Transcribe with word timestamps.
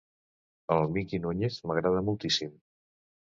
El 0.75 0.87
Miki 0.95 1.19
Núñez 1.25 1.59
m'agrada 1.71 2.03
moltíssim. 2.09 2.57